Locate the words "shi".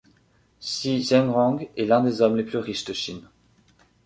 0.59-1.03